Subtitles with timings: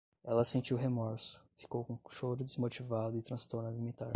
[0.23, 4.09] Ela sentiu remorso, ficou com choro desmotivado e transtorno alimentar